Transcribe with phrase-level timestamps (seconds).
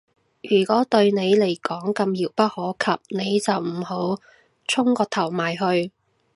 [0.41, 4.19] 如果對你嚟講咁遙不可及，你就唔好
[4.67, 5.91] 舂個頭埋去